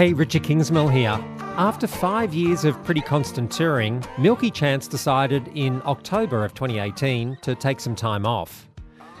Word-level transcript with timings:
Hey, 0.00 0.14
Richard 0.14 0.44
Kingsmill 0.44 0.90
here. 0.90 1.22
After 1.58 1.86
five 1.86 2.32
years 2.32 2.64
of 2.64 2.82
pretty 2.84 3.02
constant 3.02 3.52
touring, 3.52 4.02
Milky 4.18 4.50
Chance 4.50 4.88
decided 4.88 5.48
in 5.48 5.82
October 5.84 6.42
of 6.42 6.54
2018 6.54 7.36
to 7.42 7.54
take 7.54 7.80
some 7.80 7.94
time 7.94 8.24
off. 8.24 8.66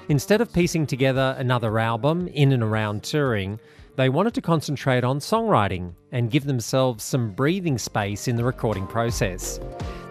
Instead 0.08 0.40
of 0.40 0.50
piecing 0.50 0.86
together 0.86 1.36
another 1.36 1.78
album 1.78 2.28
in 2.28 2.52
and 2.52 2.62
around 2.62 3.02
touring, 3.02 3.60
they 3.96 4.08
wanted 4.08 4.32
to 4.32 4.40
concentrate 4.40 5.04
on 5.04 5.18
songwriting 5.18 5.92
and 6.12 6.30
give 6.30 6.44
themselves 6.44 7.04
some 7.04 7.32
breathing 7.32 7.76
space 7.76 8.26
in 8.26 8.36
the 8.36 8.44
recording 8.44 8.86
process. 8.86 9.60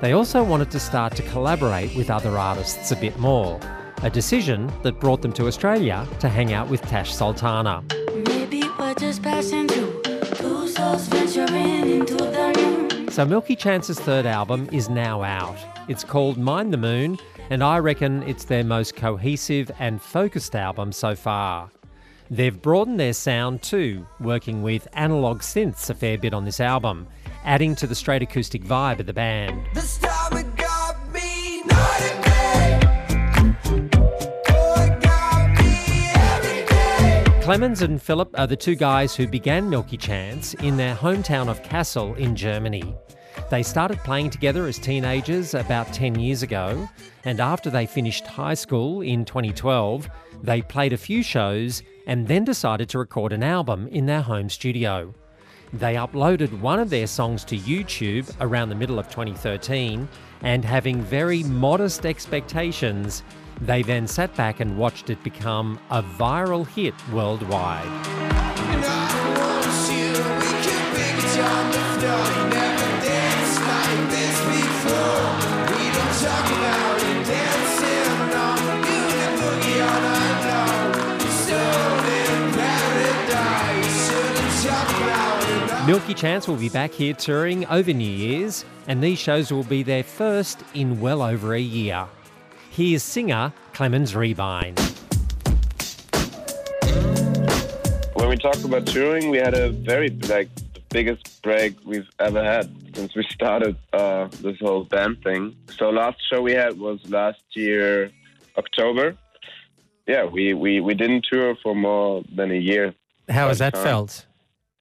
They 0.01 0.11
also 0.11 0.43
wanted 0.43 0.69
to 0.69 0.79
start 0.79 1.15
to 1.15 1.23
collaborate 1.23 1.95
with 1.95 2.11
other 2.11 2.37
artists 2.37 2.91
a 2.91 2.95
bit 2.95 3.17
more, 3.17 3.59
a 4.03 4.09
decision 4.11 4.71
that 4.83 4.99
brought 4.99 5.23
them 5.23 5.33
to 5.33 5.47
Australia 5.47 6.07
to 6.19 6.29
hang 6.29 6.53
out 6.53 6.69
with 6.69 6.83
Tash 6.83 7.11
Sultana. 7.11 7.83
So 13.11 13.25
Milky 13.25 13.55
Chance's 13.55 13.99
third 13.99 14.25
album 14.25 14.67
is 14.71 14.89
now 14.89 15.21
out. 15.21 15.57
It's 15.87 16.03
called 16.03 16.37
Mind 16.37 16.73
the 16.73 16.77
Moon, 16.77 17.19
and 17.51 17.63
I 17.63 17.77
reckon 17.77 18.23
it's 18.23 18.45
their 18.45 18.63
most 18.63 18.95
cohesive 18.95 19.69
and 19.77 20.01
focused 20.01 20.55
album 20.55 20.91
so 20.91 21.15
far. 21.15 21.69
They've 22.31 22.59
broadened 22.59 22.99
their 22.99 23.13
sound 23.13 23.61
too, 23.61 24.05
working 24.19 24.63
with 24.63 24.87
analog 24.93 25.41
synths 25.41 25.89
a 25.89 25.93
fair 25.93 26.17
bit 26.17 26.33
on 26.33 26.45
this 26.45 26.59
album, 26.59 27.07
adding 27.43 27.75
to 27.75 27.87
the 27.87 27.95
straight 27.95 28.23
acoustic 28.23 28.63
vibe 28.63 28.99
of 28.99 29.05
the 29.05 29.13
band. 29.13 29.63
Clemens 37.49 37.81
and 37.81 37.99
Philip 37.99 38.29
are 38.37 38.45
the 38.45 38.55
two 38.55 38.75
guys 38.75 39.15
who 39.15 39.25
began 39.25 39.71
Milky 39.71 39.97
Chance 39.97 40.53
in 40.53 40.77
their 40.77 40.93
hometown 40.93 41.47
of 41.47 41.63
Kassel 41.63 42.15
in 42.15 42.35
Germany. 42.35 42.95
They 43.49 43.63
started 43.63 43.97
playing 44.03 44.29
together 44.29 44.67
as 44.67 44.77
teenagers 44.77 45.55
about 45.55 45.91
10 45.91 46.19
years 46.19 46.43
ago, 46.43 46.87
and 47.25 47.39
after 47.39 47.71
they 47.71 47.87
finished 47.87 48.27
high 48.27 48.53
school 48.53 49.01
in 49.01 49.25
2012, 49.25 50.07
they 50.43 50.61
played 50.61 50.93
a 50.93 50.97
few 50.97 51.23
shows 51.23 51.81
and 52.05 52.27
then 52.27 52.43
decided 52.43 52.87
to 52.89 52.99
record 52.99 53.33
an 53.33 53.41
album 53.41 53.87
in 53.87 54.05
their 54.05 54.21
home 54.21 54.47
studio. 54.47 55.11
They 55.73 55.95
uploaded 55.95 56.59
one 56.59 56.77
of 56.77 56.91
their 56.91 57.07
songs 57.07 57.43
to 57.45 57.57
YouTube 57.57 58.31
around 58.41 58.69
the 58.69 58.75
middle 58.75 58.99
of 58.99 59.07
2013, 59.07 60.07
and 60.41 60.63
having 60.63 61.01
very 61.01 61.43
modest 61.43 62.05
expectations, 62.05 63.23
they 63.61 63.81
then 63.81 64.07
sat 64.07 64.35
back 64.35 64.59
and 64.59 64.77
watched 64.77 65.09
it 65.09 65.21
become 65.23 65.79
a 65.89 66.01
viral 66.01 66.67
hit 66.67 66.93
worldwide. 67.11 67.87
Milky 85.89 86.13
Chance 86.13 86.47
will 86.47 86.55
be 86.55 86.69
back 86.69 86.91
here 86.91 87.15
touring 87.15 87.65
over 87.65 87.91
New 87.91 88.07
Year's, 88.07 88.63
and 88.85 89.03
these 89.03 89.17
shows 89.17 89.51
will 89.51 89.63
be 89.63 89.81
their 89.81 90.03
first 90.03 90.63
in 90.75 91.01
well 91.01 91.23
over 91.23 91.55
a 91.55 91.59
year. 91.59 92.05
Here's 92.69 93.01
singer 93.01 93.51
Clemens 93.73 94.13
Rehbein. 94.13 94.77
when 98.13 98.29
we 98.29 98.37
talk 98.37 98.63
about 98.63 98.85
touring, 98.85 99.31
we 99.31 99.39
had 99.39 99.55
a 99.55 99.71
very 99.71 100.09
like 100.29 100.53
the 100.75 100.81
biggest 100.89 101.41
break 101.41 101.75
we've 101.83 102.07
ever 102.19 102.43
had 102.43 102.69
since 102.95 103.15
we 103.15 103.23
started 103.23 103.75
uh, 103.91 104.27
this 104.41 104.59
whole 104.59 104.83
band 104.83 105.23
thing. 105.23 105.55
So 105.75 105.89
last 105.89 106.19
show 106.29 106.43
we 106.43 106.51
had 106.53 106.77
was 106.77 106.99
last 107.09 107.41
year 107.53 108.11
October. 108.59 109.17
Yeah, 110.05 110.25
we, 110.25 110.53
we, 110.53 110.81
we 110.81 110.93
didn't 110.93 111.25
tour 111.31 111.55
for 111.63 111.73
more 111.73 112.23
than 112.31 112.51
a 112.51 112.59
year. 112.59 112.93
How 113.27 113.47
has 113.47 113.57
that 113.57 113.73
Time. 113.73 113.83
felt? 113.83 114.27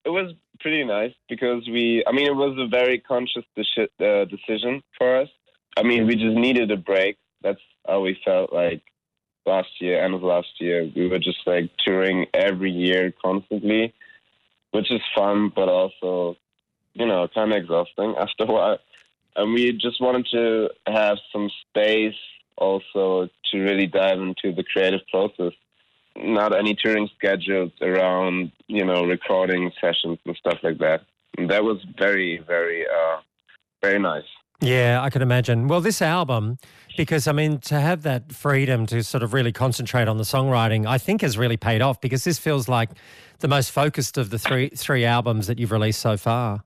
It 0.05 0.11
was 0.11 0.35
pretty 0.61 0.85
nice 0.85 1.13
because 1.29 1.67
we, 1.69 2.05
I 2.07 2.13
mean, 2.13 2.27
it 2.27 2.37
was 2.37 2.57
a 2.59 2.69
very 2.69 2.99
conscious 2.99 3.45
deci- 3.57 3.89
uh, 4.01 4.25
decision 4.25 4.83
for 4.97 5.17
us. 5.17 5.29
I 5.77 5.83
mean, 5.83 6.07
we 6.07 6.15
just 6.15 6.37
needed 6.37 6.71
a 6.71 6.77
break. 6.77 7.17
That's 7.43 7.61
how 7.87 8.01
we 8.01 8.19
felt 8.25 8.53
like 8.53 8.83
last 9.47 9.69
year, 9.81 10.03
end 10.05 10.15
of 10.15 10.23
last 10.23 10.49
year. 10.61 10.91
We 10.95 11.09
were 11.09 11.19
just 11.19 11.39
like 11.47 11.71
touring 11.85 12.27
every 12.35 12.71
year 12.71 13.13
constantly, 13.23 13.95
which 14.73 14.91
is 14.91 15.01
fun, 15.17 15.53
but 15.55 15.69
also, 15.69 16.37
you 16.95 17.07
know, 17.07 17.29
kind 17.35 17.53
of 17.53 17.59
exhausting 17.59 18.15
after 18.21 18.45
a 18.45 18.53
while. 18.53 18.79
And 19.37 19.55
we 19.55 19.73
just 19.73 20.01
wanted 20.01 20.27
to 20.33 20.71
have 20.87 21.19
some 21.33 21.49
space 21.69 22.15
also 22.57 23.29
to 23.53 23.59
really 23.61 23.87
dive 23.87 24.19
into 24.19 24.53
the 24.53 24.65
creative 24.65 25.07
process 25.11 25.53
not 26.23 26.57
any 26.57 26.75
touring 26.75 27.09
schedules 27.17 27.73
around 27.81 28.53
you 28.67 28.85
know 28.85 29.05
recording 29.05 29.71
sessions 29.81 30.19
and 30.25 30.37
stuff 30.37 30.59
like 30.63 30.79
that. 30.79 31.03
And 31.37 31.51
that 31.51 31.65
was 31.65 31.79
very 31.99 32.39
very 32.47 32.85
uh, 32.87 33.21
very 33.83 33.99
nice. 33.99 34.25
Yeah, 34.61 35.01
I 35.03 35.11
can 35.11 35.23
imagine. 35.23 35.69
Well, 35.69 35.81
this 35.81 36.03
album, 36.03 36.59
because 36.97 37.29
I 37.29 37.33
mean, 37.33 37.59
to 37.61 37.79
have 37.79 38.03
that 38.03 38.33
freedom 38.33 38.87
to 38.87 39.05
sort 39.05 39.23
of 39.23 39.33
really 39.33 39.53
concentrate 39.53 40.09
on 40.09 40.17
the 40.17 40.25
songwriting, 40.25 40.85
I 40.85 40.99
think 40.99 41.21
has 41.21 41.39
really 41.39 41.57
paid 41.57 41.81
off 41.81 42.01
because 42.01 42.25
this 42.25 42.41
feels 42.41 42.69
like 42.69 42.91
the 43.39 43.47
most 43.47 43.71
focused 43.71 44.19
of 44.19 44.31
the 44.31 44.39
three 44.39 44.71
three 44.71 45.05
albums 45.05 45.47
that 45.47 45.59
you've 45.59 45.73
released 45.73 46.01
so 46.01 46.17
far. 46.17 46.65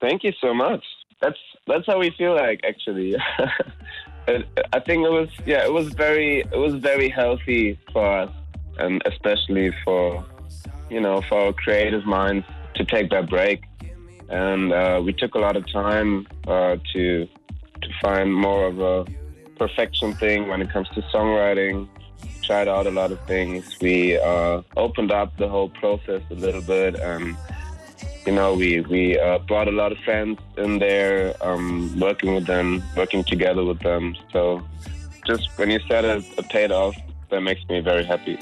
Thank 0.00 0.22
you 0.22 0.32
so 0.40 0.54
much. 0.54 0.84
That's 1.20 1.38
that's 1.66 1.86
how 1.86 1.98
we 1.98 2.10
feel 2.10 2.34
like 2.34 2.60
actually. 2.64 3.16
I 4.28 4.78
think 4.78 5.04
it 5.04 5.10
was 5.10 5.28
yeah 5.44 5.64
it 5.64 5.72
was 5.72 5.92
very 5.94 6.42
it 6.42 6.56
was 6.56 6.74
very 6.74 7.08
healthy 7.08 7.76
for 7.92 8.06
us 8.06 8.30
and 8.78 9.02
especially 9.06 9.72
for 9.84 10.24
you 10.90 11.00
know 11.00 11.22
for 11.28 11.38
our 11.46 11.52
creative 11.52 12.04
minds 12.04 12.46
to 12.74 12.84
take 12.84 13.10
that 13.10 13.28
break 13.28 13.64
and 14.28 14.72
uh, 14.72 15.00
we 15.04 15.12
took 15.12 15.34
a 15.34 15.38
lot 15.38 15.56
of 15.56 15.70
time 15.70 16.26
uh, 16.46 16.76
to 16.92 17.26
to 17.82 17.88
find 18.00 18.34
more 18.34 18.66
of 18.66 18.80
a 18.80 19.04
perfection 19.58 20.14
thing 20.14 20.48
when 20.48 20.62
it 20.62 20.70
comes 20.70 20.88
to 20.90 21.02
songwriting 21.14 21.88
tried 22.42 22.68
out 22.68 22.86
a 22.86 22.90
lot 22.90 23.12
of 23.12 23.20
things 23.26 23.78
we 23.80 24.18
uh, 24.18 24.60
opened 24.76 25.12
up 25.12 25.36
the 25.36 25.48
whole 25.48 25.68
process 25.68 26.22
a 26.30 26.34
little 26.34 26.62
bit 26.62 26.94
and 26.96 27.36
you 28.26 28.32
know, 28.32 28.54
we 28.54 28.80
we 28.80 29.18
uh, 29.18 29.38
brought 29.38 29.68
a 29.68 29.72
lot 29.72 29.92
of 29.92 29.98
friends 29.98 30.38
in 30.56 30.78
there, 30.78 31.34
um, 31.40 31.98
working 31.98 32.34
with 32.34 32.46
them, 32.46 32.82
working 32.96 33.24
together 33.24 33.64
with 33.64 33.80
them. 33.80 34.14
So, 34.32 34.62
just 35.26 35.48
when 35.56 35.70
you 35.70 35.80
said 35.88 36.04
it, 36.04 36.24
it 36.38 36.48
paid 36.48 36.70
off. 36.70 36.96
That 37.32 37.40
makes 37.40 37.66
me 37.66 37.80
very 37.80 38.04
happy. 38.04 38.36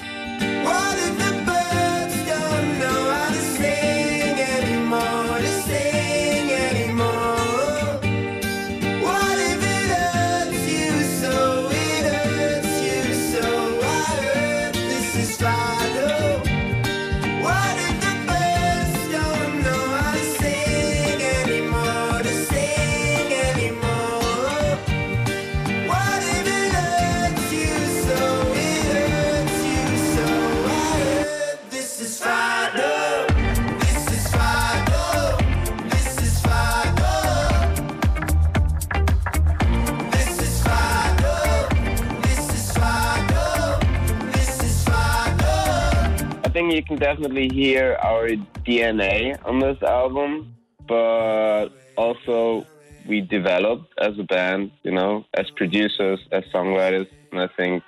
Can 46.91 46.99
definitely 46.99 47.47
hear 47.47 47.97
our 48.03 48.27
DNA 48.67 49.39
on 49.45 49.59
this 49.59 49.81
album, 49.81 50.53
but 50.89 51.69
also 51.95 52.67
we 53.07 53.21
developed 53.21 53.93
as 53.97 54.19
a 54.19 54.23
band, 54.23 54.71
you 54.83 54.91
know, 54.91 55.25
as 55.33 55.49
producers, 55.51 56.19
as 56.33 56.43
songwriters, 56.53 57.07
and 57.31 57.39
I 57.39 57.47
think 57.55 57.81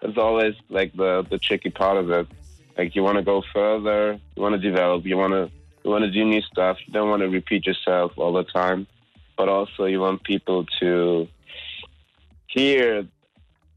it's 0.00 0.16
always 0.16 0.54
like 0.70 0.96
the 0.96 1.26
the 1.28 1.36
tricky 1.36 1.68
part 1.68 1.98
of 1.98 2.10
it. 2.10 2.26
Like 2.78 2.96
you 2.96 3.02
want 3.02 3.18
to 3.18 3.22
go 3.22 3.42
further, 3.52 4.18
you 4.34 4.42
want 4.42 4.54
to 4.54 4.70
develop, 4.70 5.04
you 5.04 5.18
want 5.18 5.34
to 5.34 5.50
you 5.84 5.90
want 5.90 6.04
to 6.04 6.10
do 6.10 6.24
new 6.24 6.40
stuff. 6.40 6.78
You 6.86 6.94
don't 6.94 7.10
want 7.10 7.20
to 7.20 7.28
repeat 7.28 7.66
yourself 7.66 8.12
all 8.16 8.32
the 8.32 8.44
time, 8.44 8.86
but 9.36 9.50
also 9.50 9.84
you 9.84 10.00
want 10.00 10.24
people 10.24 10.64
to 10.80 11.28
hear, 12.46 13.06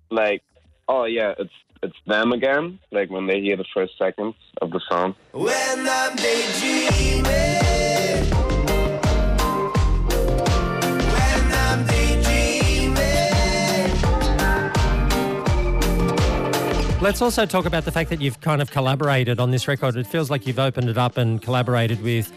like, 0.10 0.42
oh 0.88 1.04
yeah, 1.04 1.34
it's 1.38 1.60
it's 1.82 1.98
them 2.06 2.32
again, 2.32 2.80
like 2.92 3.10
when 3.10 3.28
they 3.28 3.42
hear 3.42 3.58
the 3.58 3.66
first 3.74 3.98
seconds 3.98 4.36
of 4.62 4.72
the 4.72 4.82
song. 4.90 5.16
When 5.32 5.88
I'm 5.88 6.16
daydreaming. 6.16 7.60
Let's 17.02 17.22
also 17.22 17.46
talk 17.46 17.66
about 17.66 17.86
the 17.86 17.94
fact 17.94 18.10
that 18.10 18.20
you've 18.20 18.42
kind 18.42 18.62
of 18.62 18.72
collaborated 18.72 19.40
on 19.40 19.52
this 19.52 19.70
record. 19.70 19.96
It 19.96 20.06
feels 20.06 20.30
like 20.30 20.46
you've 20.46 20.60
opened 20.60 20.90
it 20.90 20.98
up 20.98 21.16
and 21.16 21.42
collaborated 21.42 22.04
with 22.04 22.30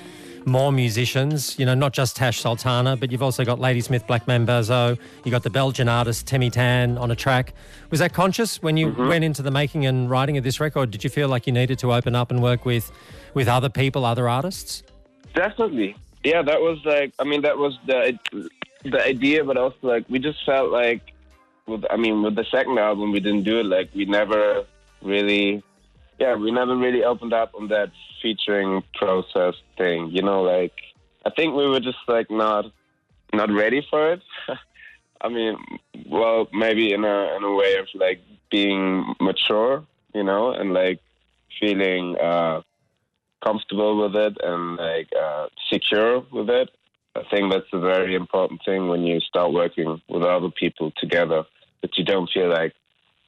more 0.47 0.73
musicians, 0.73 1.59
you 1.59 1.67
know, 1.67 1.75
not 1.75 1.93
just 1.93 2.17
Tash 2.17 2.41
Sultana, 2.41 2.97
but 2.97 3.11
you've 3.13 3.23
also 3.23 3.45
got 3.45 3.59
Ladysmith 3.59 4.07
Black 4.07 4.27
Mambazo, 4.27 4.99
you 5.25 5.31
got 5.31 5.43
the 5.43 5.51
Belgian 5.51 5.89
artist 5.89 6.27
Témé 6.27 6.51
Tan 6.51 6.99
on 6.99 7.11
a 7.11 7.17
track. 7.17 7.55
Was 7.91 8.01
that 8.01 8.13
conscious 8.13 8.63
when 8.63 8.77
you 8.77 8.89
mm-hmm. 8.89 9.09
went 9.09 9.25
into 9.25 9.43
the 9.43 9.51
making 9.51 9.87
and 9.87 10.11
writing 10.11 10.37
of 10.37 10.45
this 10.45 10.61
record? 10.61 10.91
Did 10.91 11.05
you 11.05 11.11
feel 11.11 11.29
like 11.29 11.47
you 11.47 11.53
needed 11.53 11.79
to 11.81 11.93
open 11.93 12.15
up 12.15 12.31
and 12.31 12.43
work 12.43 12.65
with, 12.65 12.91
with 13.35 13.49
other 13.49 13.69
people, 13.69 14.05
other 14.05 14.29
artists? 14.29 14.83
Definitely. 15.35 15.97
Yeah, 16.25 16.43
that 16.43 16.61
was 16.61 16.79
like 16.85 17.13
I 17.19 17.25
mean 17.25 17.43
that 17.43 17.57
was 17.59 17.79
the 17.87 18.19
the 18.85 19.05
idea, 19.05 19.45
but 19.45 19.57
also 19.57 19.77
like 19.83 20.05
we 20.09 20.19
just 20.19 20.45
felt 20.45 20.71
like 20.71 21.13
with 21.67 21.85
I 21.91 21.97
mean 21.97 22.23
with 22.23 22.37
the 22.37 22.45
second 22.51 22.79
album 22.79 23.13
we 23.13 23.21
didn't 23.21 23.45
do 23.45 23.59
it 23.61 23.67
like 23.67 23.91
we 23.95 24.05
never 24.05 24.65
really 25.03 25.63
yeah 26.19 26.35
we 26.35 26.51
never 26.51 26.77
really 26.77 27.05
opened 27.05 27.33
up 27.33 27.53
on 27.55 27.69
that 27.69 27.91
featuring 28.23 28.83
process 28.95 29.55
thing. 29.77 30.11
You 30.11 30.23
know, 30.23 30.43
like 30.43 30.73
I 31.27 31.31
think 31.31 31.55
we 31.55 31.69
were 31.69 31.81
just 31.81 31.99
like 32.09 32.31
not 32.31 32.67
not 33.33 33.51
ready 33.51 33.87
for 33.91 34.13
it. 34.13 34.23
I 35.21 35.29
mean, 35.29 35.57
well, 36.09 36.49
maybe 36.53 36.93
in 36.93 37.05
a 37.05 37.37
in 37.37 37.45
a 37.45 37.55
way 37.55 37.75
of 37.77 37.89
like 37.95 38.21
being 38.51 39.15
mature, 39.21 39.85
you 40.15 40.25
know, 40.25 40.53
and 40.53 40.73
like 40.73 41.01
feeling 41.61 42.17
uh, 42.19 42.63
comfortable 43.45 44.03
with 44.03 44.17
it 44.17 44.37
and 44.43 44.77
like 44.77 45.09
uh, 45.21 45.47
secure 45.71 46.25
with 46.33 46.49
it. 46.49 46.71
I 47.15 47.23
think 47.31 47.53
that's 47.53 47.67
a 47.75 47.79
very 47.79 48.15
important 48.15 48.63
thing 48.65 48.89
when 48.89 49.03
you 49.03 49.21
start 49.21 49.53
working 49.53 50.01
with 50.09 50.23
other 50.23 50.51
people 50.51 50.93
together. 50.97 51.45
That 51.83 51.99
you 51.99 52.05
don't 52.05 52.31
feel 52.33 52.49
like 52.49 52.75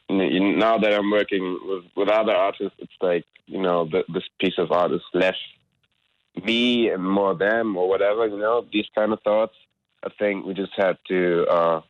now 0.09 0.79
that 0.79 0.93
I'm 0.93 1.11
working 1.11 1.59
with, 1.65 1.85
with 1.97 2.09
other 2.09 2.33
artists, 2.33 2.77
it's 2.79 2.93
like 3.01 3.25
you 3.47 3.61
know 3.61 3.89
th 3.89 4.05
this 4.13 4.25
piece 4.41 4.59
of 4.59 4.73
art 4.73 4.93
is 4.93 5.03
less 5.13 5.37
me 6.45 6.91
and 6.91 7.03
more 7.03 7.35
them 7.35 7.77
or 7.77 7.89
whatever. 7.89 8.27
You 8.27 8.39
know 8.39 8.67
these 8.73 8.89
kind 8.95 9.13
of 9.13 9.21
thoughts. 9.23 9.55
I 10.05 10.11
think 10.19 10.45
we 10.45 10.55
just 10.55 10.73
had 10.77 10.99
to 11.09 11.47
uh, 11.47 11.81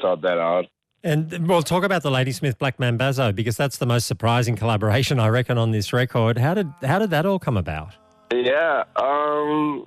sort 0.00 0.22
that 0.22 0.38
out. 0.38 0.66
And 1.04 1.46
we'll 1.46 1.62
talk 1.62 1.84
about 1.84 2.02
the 2.02 2.10
Ladysmith 2.10 2.58
Black 2.58 2.78
Mambazo 2.78 3.34
because 3.34 3.56
that's 3.56 3.76
the 3.76 3.86
most 3.86 4.06
surprising 4.06 4.56
collaboration 4.56 5.20
I 5.20 5.28
reckon 5.28 5.58
on 5.58 5.70
this 5.70 5.92
record. 5.92 6.38
How 6.38 6.54
did 6.54 6.72
how 6.82 6.98
did 6.98 7.10
that 7.10 7.26
all 7.26 7.38
come 7.38 7.56
about? 7.56 7.94
Yeah, 8.32 8.84
um, 8.96 9.86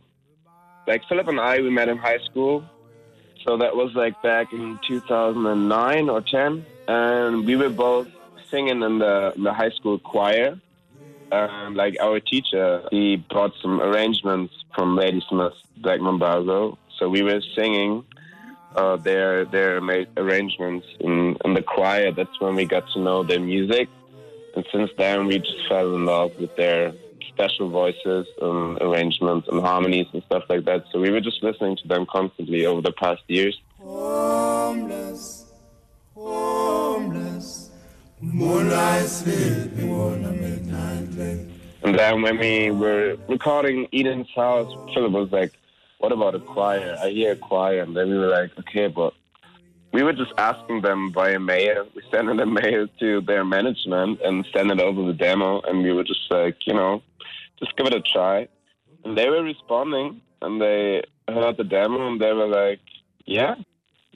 like 0.88 1.02
Philip 1.10 1.28
and 1.28 1.40
I, 1.40 1.60
we 1.60 1.70
met 1.70 1.90
in 1.90 1.98
high 1.98 2.20
school. 2.30 2.64
So 3.46 3.58
that 3.58 3.76
was 3.76 3.94
like 3.96 4.22
back 4.22 4.52
in 4.54 4.80
2009 4.88 6.10
or 6.10 6.22
10. 6.22 6.66
And 6.88 7.46
we 7.46 7.56
were 7.56 7.70
both 7.70 8.08
singing 8.50 8.82
in 8.82 9.00
the, 9.00 9.34
the 9.38 9.54
high 9.54 9.70
school 9.70 10.00
choir. 10.00 10.60
And 11.32 11.76
like 11.76 11.96
our 12.02 12.20
teacher, 12.20 12.84
he 12.92 13.18
brought 13.18 13.54
some 13.62 13.80
arrangements 13.82 14.54
from 14.74 14.96
Ladysmith 14.96 15.54
Black 15.78 16.00
Mambazo. 16.00 16.78
So 16.98 17.08
we 17.08 17.22
were 17.22 17.42
singing 17.56 18.04
uh, 18.76 18.98
their 18.98 19.46
their 19.46 19.78
arrangements 20.18 20.88
in, 21.00 21.38
in 21.46 21.54
the 21.54 21.62
choir. 21.62 22.12
That's 22.12 22.40
when 22.40 22.56
we 22.56 22.66
got 22.66 22.86
to 22.94 23.00
know 23.00 23.24
their 23.24 23.40
music. 23.40 23.90
And 24.56 24.66
since 24.72 24.90
then, 24.98 25.28
we 25.28 25.38
just 25.40 25.68
fell 25.68 25.96
in 25.96 26.06
love 26.06 26.32
with 26.40 26.56
their 26.56 26.94
special 27.28 27.70
voices 27.70 28.28
and 28.42 28.82
arrangements 28.82 29.48
and 29.52 29.62
harmonies 29.62 30.08
and 30.14 30.24
stuff 30.24 30.44
like 30.50 30.66
that. 30.66 30.86
So 30.92 31.00
we 31.00 31.12
were 31.12 31.22
just 31.22 31.44
listening 31.44 31.78
to 31.78 31.88
them 31.88 32.06
constantly 32.06 32.66
over 32.66 32.82
the 32.82 32.92
past 32.92 33.22
years. 33.28 33.60
Homeless, 33.80 35.46
homeless. 36.16 37.72
Moonlight 38.22 39.06
sleeping 39.06 39.92
on 39.92 40.26
a 40.26 40.32
midnight 40.32 41.12
lake. 41.14 41.48
And 41.84 41.98
then 41.98 42.22
when 42.22 42.38
we 42.38 42.72
were 42.72 43.18
recording 43.30 43.88
Eden's 43.94 44.30
house, 44.36 44.72
Philip 44.94 45.14
was 45.14 45.32
like, 45.32 45.54
"What 46.00 46.12
about 46.12 46.36
a 46.36 46.40
choir? 46.40 46.98
I 47.02 47.10
hear 47.12 47.32
a 47.32 47.36
choir." 47.38 47.82
And 47.84 47.96
then 47.96 48.10
we 48.10 48.18
were 48.18 48.28
like, 48.28 48.52
"Okay, 48.60 48.88
but." 48.88 49.14
We 49.92 50.04
were 50.04 50.14
just 50.14 50.34
asking 50.38 50.82
them 50.82 51.12
via 51.14 51.40
mail. 51.40 51.88
We 51.96 52.04
sent 52.12 52.30
in 52.30 52.40
a 52.40 52.46
mail 52.46 52.88
to 53.00 53.22
their 53.22 53.44
management 53.44 54.20
and 54.24 54.46
sent 54.56 54.72
it 54.72 54.80
over 54.80 55.04
the 55.04 55.14
demo, 55.14 55.62
and 55.62 55.82
we 55.84 55.92
were 55.94 56.04
just 56.04 56.30
like, 56.30 56.58
you 56.68 56.74
know, 56.74 57.02
just 57.60 57.76
give 57.76 57.88
it 57.88 57.94
a 57.94 58.02
try. 58.02 58.48
And 59.04 59.18
they 59.18 59.30
were 59.30 59.44
responding, 59.44 60.22
and 60.42 60.62
they 60.62 61.02
heard 61.28 61.58
the 61.58 61.64
demo, 61.64 62.08
and 62.08 62.22
they 62.22 62.34
were 62.34 62.48
like, 62.48 62.80
"Yeah, 63.26 63.56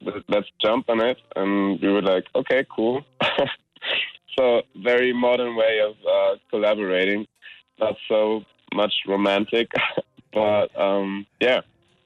let- 0.02 0.30
let's 0.30 0.50
jump 0.62 0.90
on 0.90 1.02
it." 1.02 1.20
And 1.36 1.82
we 1.82 1.90
were 1.90 2.02
like, 2.02 2.26
"Okay, 2.36 2.66
cool." 2.76 3.04
so 4.38 4.62
very 4.76 5.14
modern 5.14 5.56
way 5.56 5.80
of 5.80 5.96
uh, 6.06 6.36
collaborating, 6.50 7.28
not 7.80 7.96
so 8.08 8.44
much 8.74 8.94
romantic, 9.08 9.72
but 10.34 10.68
um, 10.80 11.26
yeah, 11.40 11.62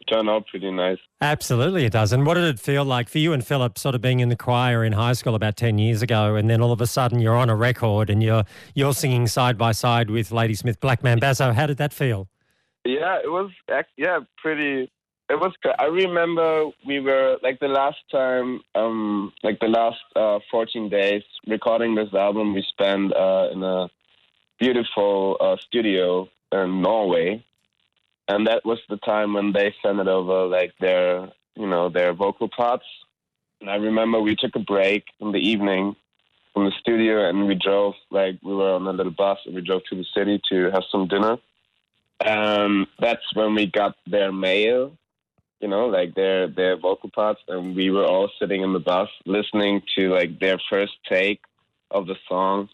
turned 0.07 0.29
out 0.29 0.47
pretty 0.47 0.71
nice. 0.71 0.97
Absolutely, 1.21 1.85
it 1.85 1.93
does. 1.93 2.13
And 2.13 2.25
what 2.25 2.35
did 2.35 2.45
it 2.45 2.59
feel 2.59 2.85
like 2.85 3.09
for 3.09 3.19
you 3.19 3.33
and 3.33 3.45
Philip, 3.45 3.77
sort 3.77 3.95
of 3.95 4.01
being 4.01 4.19
in 4.19 4.29
the 4.29 4.35
choir 4.35 4.83
in 4.83 4.93
high 4.93 5.13
school 5.13 5.35
about 5.35 5.57
ten 5.57 5.77
years 5.77 6.01
ago, 6.01 6.35
and 6.35 6.49
then 6.49 6.61
all 6.61 6.71
of 6.71 6.81
a 6.81 6.87
sudden 6.87 7.19
you're 7.19 7.35
on 7.35 7.49
a 7.49 7.55
record 7.55 8.09
and 8.09 8.23
you're 8.23 8.43
you're 8.73 8.93
singing 8.93 9.27
side 9.27 9.57
by 9.57 9.71
side 9.71 10.09
with 10.09 10.31
Ladysmith 10.31 10.79
Black 10.79 11.01
Mambazo? 11.01 11.53
How 11.53 11.65
did 11.65 11.77
that 11.77 11.93
feel? 11.93 12.27
Yeah, 12.85 13.19
it 13.23 13.29
was 13.29 13.51
yeah 13.97 14.19
pretty. 14.37 14.89
It 15.29 15.39
was. 15.39 15.51
I 15.77 15.85
remember 15.85 16.69
we 16.85 17.01
were 17.01 17.37
like 17.43 17.59
the 17.59 17.67
last 17.67 17.97
time, 18.09 18.61
um, 18.75 19.33
like 19.43 19.59
the 19.59 19.67
last 19.67 19.99
uh, 20.15 20.39
14 20.49 20.87
days 20.89 21.23
recording 21.47 21.95
this 21.95 22.13
album. 22.13 22.53
We 22.53 22.63
spent 22.69 23.13
uh, 23.13 23.49
in 23.51 23.61
a 23.61 23.89
beautiful 24.57 25.37
uh, 25.41 25.57
studio 25.67 26.29
in 26.51 26.81
Norway, 26.81 27.43
and 28.27 28.47
that 28.47 28.65
was 28.65 28.79
the 28.89 28.97
time 28.97 29.33
when 29.33 29.53
they 29.53 29.73
sent 29.83 29.99
it 29.99 30.07
over 30.07 30.47
like 30.47 30.73
their 30.79 31.29
you 31.55 31.67
know 31.67 31.89
their 31.89 32.13
vocal 32.13 32.49
parts. 32.49 32.85
And 33.61 33.69
I 33.69 33.75
remember 33.75 34.21
we 34.21 34.35
took 34.35 34.55
a 34.55 34.59
break 34.59 35.05
in 35.19 35.31
the 35.31 35.39
evening 35.39 35.95
from 36.53 36.65
the 36.65 36.71
studio, 36.79 37.27
and 37.27 37.47
we 37.47 37.55
drove 37.55 37.93
like 38.11 38.37
we 38.43 38.53
were 38.53 38.73
on 38.73 38.87
a 38.87 38.91
little 38.91 39.11
bus, 39.11 39.39
and 39.45 39.55
we 39.55 39.61
drove 39.61 39.83
to 39.89 39.95
the 39.95 40.05
city 40.15 40.41
to 40.49 40.69
have 40.71 40.83
some 40.91 41.07
dinner. 41.07 41.37
Um, 42.25 42.87
that's 42.99 43.35
when 43.35 43.53
we 43.53 43.67
got 43.67 43.95
their 44.07 44.31
mail, 44.31 44.97
you 45.59 45.67
know, 45.67 45.85
like 45.87 46.15
their 46.15 46.47
their 46.47 46.77
vocal 46.77 47.09
parts, 47.09 47.41
and 47.47 47.75
we 47.75 47.89
were 47.89 48.05
all 48.05 48.29
sitting 48.39 48.61
in 48.61 48.73
the 48.73 48.79
bus 48.79 49.09
listening 49.25 49.81
to 49.97 50.09
like 50.13 50.39
their 50.39 50.59
first 50.69 50.93
take 51.09 51.41
of 51.89 52.07
the 52.07 52.15
song, 52.27 52.69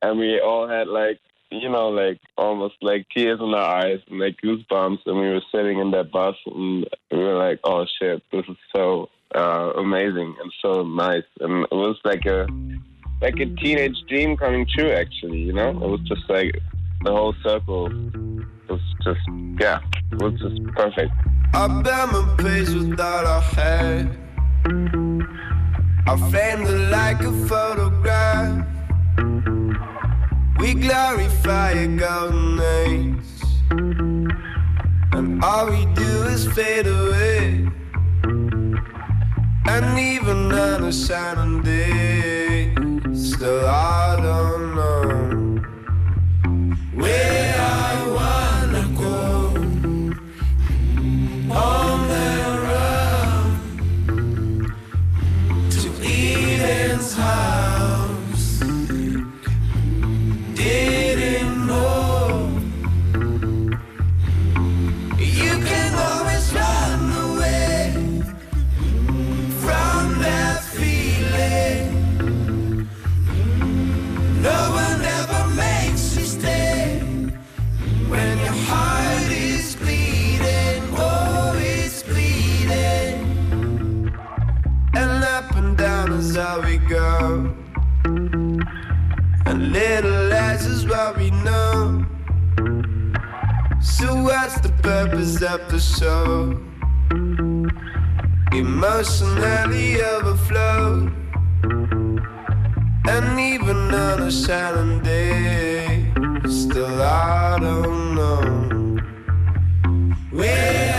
and 0.00 0.18
we 0.18 0.40
all 0.40 0.68
had 0.68 0.86
like 0.86 1.18
you 1.52 1.68
know 1.68 1.88
like 1.88 2.20
almost 2.36 2.76
like 2.82 3.06
tears 3.14 3.40
in 3.40 3.54
our 3.54 3.84
eyes 3.84 4.00
and 4.08 4.18
like 4.18 4.36
goosebumps, 4.42 5.00
and 5.06 5.18
we 5.18 5.28
were 5.28 5.42
sitting 5.54 5.78
in 5.78 5.90
that 5.92 6.10
bus, 6.10 6.36
and 6.46 6.86
we 7.10 7.18
were 7.18 7.36
like, 7.36 7.60
oh 7.64 7.86
shit, 7.98 8.22
this 8.32 8.44
is 8.48 8.56
so 8.74 9.08
uh, 9.34 9.72
amazing 9.76 10.34
and 10.40 10.52
so 10.62 10.82
nice, 10.82 11.24
and 11.40 11.64
it 11.64 11.74
was 11.74 11.98
like 12.04 12.26
a 12.26 12.46
like 13.20 13.38
a 13.38 13.46
teenage 13.62 13.96
dream 14.08 14.36
coming 14.36 14.66
true, 14.76 14.90
actually, 14.90 15.38
you 15.38 15.52
know, 15.52 15.70
it 15.70 15.76
was 15.76 16.00
just 16.08 16.28
like 16.28 16.52
the 17.04 17.10
whole 17.10 17.34
circle 17.42 17.88
was 18.68 18.80
just 19.04 19.20
yeah, 19.60 19.80
it 20.10 20.22
was 20.22 20.34
just 20.40 20.62
perfect. 20.74 21.12
I 21.54 21.82
bear 21.82 22.06
my 22.06 22.34
place 22.38 22.72
without 22.72 23.24
a 23.24 23.40
head. 23.54 24.18
I 26.06 26.30
framed 26.30 26.68
it 26.68 26.90
like 26.90 27.20
a 27.20 27.32
photograph. 27.46 28.71
We 30.62 30.74
glorify 30.74 31.72
a 31.72 31.88
golden 31.88 32.60
age. 32.60 33.32
And 35.12 35.42
all 35.42 35.66
we 35.68 35.86
do 35.86 36.10
is 36.34 36.46
fade 36.52 36.86
away. 36.86 37.66
And 39.66 39.98
even 39.98 40.52
on 40.52 40.84
a 40.84 40.92
shining 40.92 41.62
day, 41.62 42.72
still 43.12 43.66
I 43.66 44.20
don't 44.22 44.76
know 44.76 45.01
we 91.16 91.30
know. 91.30 92.04
So 93.80 94.14
what's 94.22 94.60
the 94.60 94.72
purpose 94.82 95.42
of 95.42 95.60
the 95.70 95.80
show? 95.80 96.58
Emotionally 98.52 100.02
overflow, 100.02 101.10
and 103.08 103.40
even 103.40 103.94
on 103.94 104.22
a 104.22 104.30
shining 104.30 105.02
day, 105.02 106.12
still 106.46 107.00
I 107.00 107.58
don't 107.58 108.14
know 108.14 108.42
where 110.30 110.91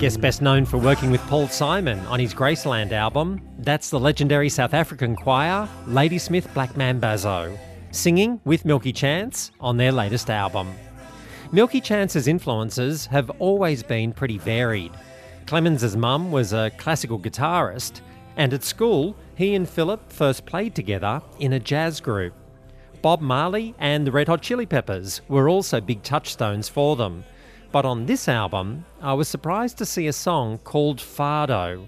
guess 0.00 0.16
best 0.16 0.40
known 0.40 0.64
for 0.64 0.78
working 0.78 1.10
with 1.10 1.20
Paul 1.26 1.46
Simon 1.46 1.98
on 2.06 2.18
his 2.18 2.32
Graceland 2.32 2.90
album, 2.90 3.38
that's 3.58 3.90
the 3.90 4.00
legendary 4.00 4.48
South 4.48 4.72
African 4.72 5.14
choir 5.14 5.68
Ladysmith 5.86 6.48
Black 6.54 6.72
Mambazo, 6.72 7.58
singing 7.90 8.40
with 8.46 8.64
Milky 8.64 8.94
Chance 8.94 9.50
on 9.60 9.76
their 9.76 9.92
latest 9.92 10.30
album. 10.30 10.72
Milky 11.52 11.82
Chance's 11.82 12.28
influences 12.28 13.04
have 13.08 13.28
always 13.40 13.82
been 13.82 14.14
pretty 14.14 14.38
varied. 14.38 14.92
Clemens's 15.44 15.98
mum 15.98 16.32
was 16.32 16.54
a 16.54 16.70
classical 16.78 17.18
guitarist, 17.18 18.00
and 18.38 18.54
at 18.54 18.64
school, 18.64 19.14
he 19.34 19.54
and 19.54 19.68
Philip 19.68 20.10
first 20.10 20.46
played 20.46 20.74
together 20.74 21.20
in 21.40 21.52
a 21.52 21.60
jazz 21.60 22.00
group. 22.00 22.32
Bob 23.02 23.20
Marley 23.20 23.74
and 23.78 24.06
the 24.06 24.12
Red 24.12 24.28
Hot 24.28 24.40
Chili 24.40 24.64
Peppers 24.64 25.20
were 25.28 25.50
also 25.50 25.78
big 25.78 26.02
touchstones 26.02 26.70
for 26.70 26.96
them. 26.96 27.22
But 27.72 27.84
on 27.84 28.06
this 28.06 28.28
album, 28.28 28.84
I 29.00 29.12
was 29.14 29.28
surprised 29.28 29.78
to 29.78 29.86
see 29.86 30.08
a 30.08 30.12
song 30.12 30.58
called 30.58 30.98
Fado. 30.98 31.86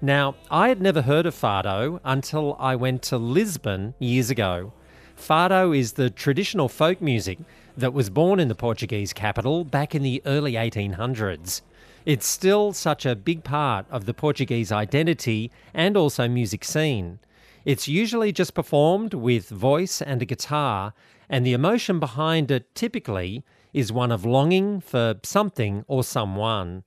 Now, 0.00 0.36
I 0.52 0.68
had 0.68 0.80
never 0.80 1.02
heard 1.02 1.26
of 1.26 1.34
Fado 1.34 1.98
until 2.04 2.56
I 2.60 2.76
went 2.76 3.02
to 3.04 3.18
Lisbon 3.18 3.94
years 3.98 4.30
ago. 4.30 4.72
Fado 5.16 5.76
is 5.76 5.94
the 5.94 6.10
traditional 6.10 6.68
folk 6.68 7.02
music 7.02 7.38
that 7.76 7.92
was 7.92 8.08
born 8.08 8.38
in 8.38 8.46
the 8.46 8.54
Portuguese 8.54 9.12
capital 9.12 9.64
back 9.64 9.96
in 9.96 10.04
the 10.04 10.22
early 10.26 10.52
1800s. 10.52 11.62
It's 12.04 12.26
still 12.26 12.72
such 12.72 13.04
a 13.04 13.16
big 13.16 13.42
part 13.42 13.84
of 13.90 14.04
the 14.04 14.14
Portuguese 14.14 14.70
identity 14.70 15.50
and 15.74 15.96
also 15.96 16.28
music 16.28 16.62
scene. 16.62 17.18
It's 17.64 17.88
usually 17.88 18.30
just 18.30 18.54
performed 18.54 19.12
with 19.12 19.48
voice 19.48 20.00
and 20.00 20.22
a 20.22 20.24
guitar, 20.24 20.94
and 21.28 21.44
the 21.44 21.52
emotion 21.52 21.98
behind 21.98 22.52
it 22.52 22.72
typically 22.76 23.42
is 23.76 23.92
one 23.92 24.10
of 24.10 24.24
longing 24.24 24.80
for 24.80 25.14
something 25.22 25.84
or 25.86 26.02
someone. 26.02 26.82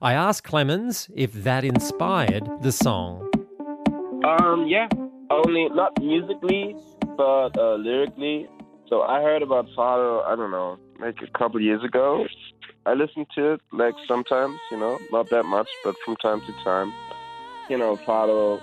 I 0.00 0.12
asked 0.12 0.44
Clemens 0.44 1.10
if 1.12 1.32
that 1.32 1.64
inspired 1.64 2.48
the 2.62 2.70
song. 2.70 3.28
Um, 4.24 4.68
yeah, 4.68 4.86
only 5.30 5.68
not 5.70 6.00
musically, 6.00 6.76
but 7.16 7.58
uh, 7.58 7.74
lyrically. 7.74 8.46
So 8.88 9.02
I 9.02 9.20
heard 9.20 9.42
about 9.42 9.66
Fado, 9.76 10.24
I 10.24 10.36
don't 10.36 10.52
know, 10.52 10.78
like 11.00 11.16
a 11.22 11.38
couple 11.38 11.60
years 11.60 11.82
ago. 11.82 12.24
I 12.86 12.94
listened 12.94 13.26
to 13.34 13.54
it 13.54 13.60
like 13.72 13.94
sometimes, 14.06 14.60
you 14.70 14.78
know, 14.78 14.96
not 15.10 15.28
that 15.30 15.44
much, 15.44 15.68
but 15.82 15.96
from 16.04 16.14
time 16.16 16.40
to 16.42 16.52
time. 16.62 16.92
You 17.68 17.78
know, 17.78 17.96
Fado 17.96 18.62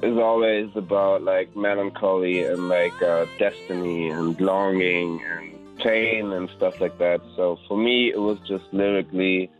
is 0.00 0.16
always 0.16 0.70
about 0.76 1.22
like 1.22 1.56
melancholy 1.56 2.44
and 2.44 2.68
like 2.68 3.02
uh, 3.02 3.26
destiny 3.40 4.10
and 4.10 4.40
longing 4.40 5.20
and 5.24 5.53
pain 5.78 6.32
and 6.32 6.48
stuff 6.56 6.80
like 6.80 6.98
that. 6.98 7.20
So 7.36 7.58
for 7.68 7.76
me, 7.76 8.10
it 8.10 8.20
was 8.20 8.38
just 8.46 8.64
lyrically 8.72 9.50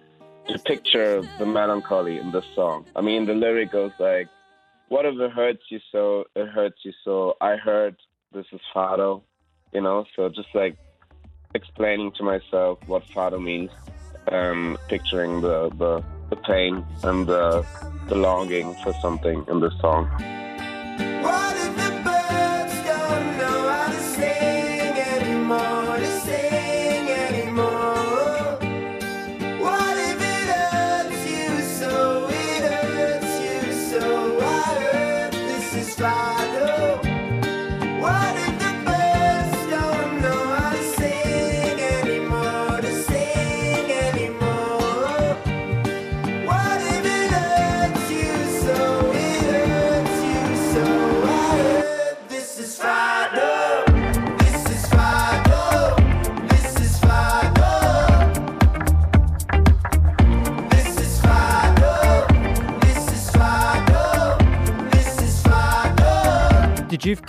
to 0.49 0.59
picture 0.59 1.23
the 1.39 1.47
melancholy 1.47 2.19
in 2.19 2.33
the 2.33 2.43
song. 2.55 2.87
I 2.97 3.01
mean, 3.01 3.27
the 3.27 3.35
lyric 3.35 3.73
goes 3.73 3.93
like, 3.99 4.29
"Whatever 4.89 5.29
hurts 5.29 5.65
you 5.71 5.81
so, 5.91 6.25
it 6.35 6.49
hurts 6.49 6.85
you 6.85 6.93
so." 7.05 7.37
I 7.41 7.57
heard 7.57 7.97
this 8.33 8.47
is 8.53 8.61
Fado, 8.75 9.23
you 9.73 9.81
know. 9.81 10.05
So 10.15 10.29
just 10.29 10.55
like 10.55 10.77
explaining 11.55 12.13
to 12.13 12.23
myself 12.23 12.79
what 12.87 13.03
Fado 13.15 13.43
means, 13.43 13.71
um, 14.31 14.77
picturing 14.89 15.41
the, 15.41 15.71
the 15.79 16.05
the 16.31 16.37
pain 16.37 16.85
and 17.03 17.27
the 17.27 17.65
the 18.09 18.15
longing 18.15 18.75
for 18.83 18.93
something 19.01 19.45
in 19.49 19.61
the 19.61 19.71
song. 19.81 20.09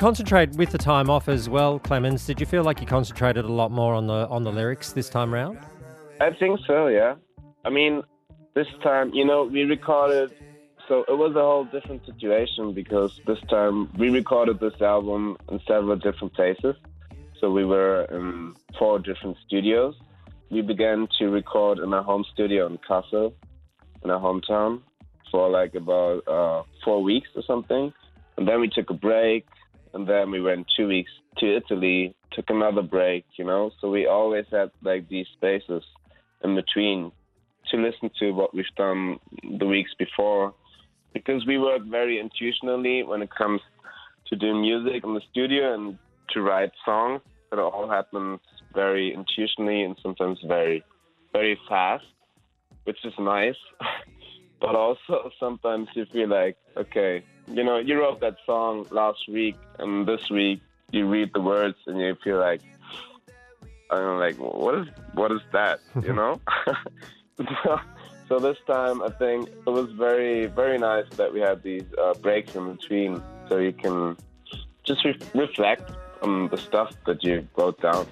Concentrate 0.05 0.51
with 0.51 0.69
the 0.69 0.77
time 0.77 1.09
off 1.09 1.27
as 1.27 1.49
well, 1.49 1.79
Clemens? 1.79 2.27
Did 2.27 2.39
you 2.39 2.45
feel 2.45 2.63
like 2.63 2.79
you 2.79 2.85
concentrated 2.85 3.43
a 3.43 3.51
lot 3.51 3.71
more 3.71 3.95
on 3.95 4.05
the 4.05 4.27
on 4.27 4.43
the 4.43 4.51
lyrics 4.51 4.93
this 4.93 5.09
time 5.09 5.33
round? 5.33 5.57
I 6.21 6.29
think 6.29 6.59
so, 6.67 6.85
yeah. 6.85 7.15
I 7.65 7.71
mean, 7.71 8.03
this 8.53 8.67
time, 8.83 9.09
you 9.15 9.25
know, 9.25 9.45
we 9.45 9.63
recorded, 9.63 10.29
so 10.87 11.05
it 11.07 11.17
was 11.17 11.31
a 11.35 11.41
whole 11.41 11.65
different 11.65 12.05
situation 12.05 12.71
because 12.71 13.19
this 13.25 13.39
time 13.49 13.91
we 13.97 14.11
recorded 14.11 14.59
this 14.59 14.79
album 14.79 15.37
in 15.51 15.59
several 15.67 15.95
different 15.95 16.35
places. 16.35 16.75
So 17.39 17.49
we 17.49 17.65
were 17.65 18.03
in 18.11 18.53
four 18.77 18.99
different 18.99 19.37
studios. 19.47 19.95
We 20.51 20.61
began 20.61 21.07
to 21.17 21.29
record 21.29 21.79
in 21.79 21.95
our 21.95 22.03
home 22.03 22.25
studio 22.31 22.67
in 22.67 22.77
Kassel, 22.87 23.33
in 24.03 24.11
our 24.11 24.21
hometown, 24.21 24.81
for 25.31 25.49
like 25.49 25.73
about 25.73 26.27
uh, 26.27 26.61
four 26.83 27.01
weeks 27.01 27.29
or 27.35 27.41
something. 27.41 27.91
And 28.37 28.47
then 28.47 28.59
we 28.59 28.69
took 28.69 28.91
a 28.91 28.93
break, 28.93 29.47
and 29.95 30.07
then 30.07 30.29
we 30.29 30.41
went 30.41 30.67
two 30.77 30.87
weeks 30.87 31.11
to 31.37 31.57
Italy, 31.57 32.15
took 32.33 32.49
another 32.49 32.81
break, 32.81 33.25
you 33.37 33.45
know. 33.45 33.71
So 33.81 33.89
we 33.89 34.05
always 34.05 34.45
had 34.51 34.69
like 34.83 35.09
these 35.09 35.25
spaces 35.37 35.83
in 36.43 36.55
between 36.55 37.11
to 37.71 37.77
listen 37.77 38.11
to 38.19 38.31
what 38.31 38.53
we've 38.53 38.65
done 38.77 39.17
the 39.57 39.65
weeks 39.65 39.91
before 39.97 40.53
because 41.13 41.45
we 41.47 41.57
work 41.57 41.81
very 41.89 42.21
intuitionally 42.21 43.07
when 43.07 43.21
it 43.21 43.29
comes 43.35 43.61
to 44.27 44.35
do 44.35 44.53
music 44.53 45.03
in 45.03 45.13
the 45.13 45.21
studio 45.31 45.73
and 45.73 45.97
to 46.31 46.41
write 46.41 46.71
songs. 46.83 47.21
It 47.51 47.57
all 47.57 47.89
happens 47.89 48.41
very 48.73 49.15
intuitionally 49.17 49.85
and 49.85 49.95
sometimes 50.03 50.39
very, 50.45 50.83
very 51.31 51.57
fast, 51.69 52.03
which 52.83 52.97
is 53.05 53.13
nice. 53.17 53.55
but 54.59 54.75
also 54.75 55.31
sometimes 55.39 55.87
you 55.95 56.05
feel 56.11 56.29
like, 56.29 56.57
okay, 56.75 57.23
you 57.47 57.63
know, 57.63 57.77
you 57.77 57.99
wrote 57.99 58.19
that 58.21 58.37
song 58.45 58.85
last 58.91 59.27
week 59.27 59.55
and 59.79 60.07
this 60.07 60.29
week 60.29 60.61
you 60.91 61.07
read 61.07 61.31
the 61.33 61.41
words 61.41 61.77
and 61.87 61.99
you 61.99 62.15
feel 62.23 62.39
like, 62.39 62.61
I 63.91 63.95
don't 63.95 64.05
know, 64.05 64.17
like 64.17 64.35
what 64.37 64.75
is 64.75 64.87
what 65.13 65.31
is 65.31 65.41
that? 65.51 65.79
You 66.01 66.13
know. 66.13 66.41
so 68.27 68.39
this 68.39 68.57
time, 68.65 69.01
I 69.01 69.09
think 69.09 69.49
it 69.49 69.69
was 69.69 69.91
very 69.91 70.47
very 70.47 70.77
nice 70.77 71.05
that 71.17 71.33
we 71.33 71.41
had 71.41 71.61
these 71.63 71.85
uh, 72.01 72.13
breaks 72.15 72.55
in 72.55 72.73
between, 72.75 73.21
so 73.49 73.57
you 73.57 73.73
can 73.73 74.17
just 74.83 75.03
re- 75.03 75.19
reflect 75.33 75.91
on 76.21 76.47
the 76.49 76.57
stuff 76.57 76.95
that 77.05 77.23
you 77.23 77.47
wrote 77.57 77.79
down. 77.81 78.07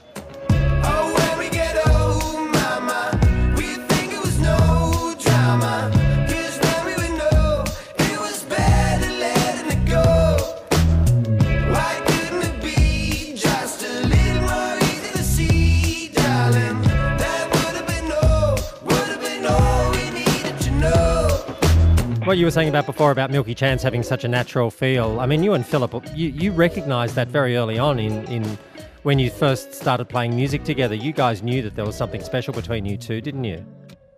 What 22.34 22.40
you 22.40 22.46
were 22.46 22.52
saying 22.52 22.70
about 22.70 22.88
before 22.88 23.12
about 23.12 23.30
Milky 23.30 23.54
Chance 23.54 23.84
having 23.84 24.02
such 24.02 24.24
a 24.24 24.28
natural 24.28 24.72
feel. 24.72 25.20
I 25.20 25.28
mean, 25.28 25.44
you 25.44 25.54
and 25.54 25.64
Philip, 25.64 25.94
you, 26.16 26.30
you 26.30 26.52
recognised 26.52 27.14
that 27.14 27.28
very 27.28 27.56
early 27.56 27.78
on 27.78 28.00
in, 28.00 28.26
in 28.26 28.58
when 29.04 29.20
you 29.20 29.30
first 29.30 29.76
started 29.76 30.10
playing 30.10 30.36
music 30.36 30.64
together. 30.64 30.96
You 30.96 31.14
guys 31.14 31.44
knew 31.44 31.62
that 31.62 31.76
there 31.76 31.86
was 31.86 31.96
something 31.96 32.24
special 32.24 32.52
between 32.52 32.88
you 32.88 32.98
two, 32.98 33.22
didn't 33.22 33.44
you? 33.44 33.64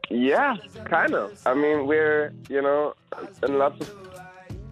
Yeah, 0.10 0.56
kind 0.86 1.14
of. 1.14 1.38
I 1.46 1.56
mean, 1.56 1.88
we're 1.88 2.32
you 2.48 2.62
know, 2.62 2.94
in 3.44 3.58
lots 3.58 3.82
of 3.82 3.94